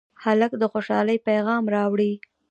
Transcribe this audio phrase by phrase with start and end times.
[0.23, 2.13] هلک د خوشالۍ پېغام راوړي.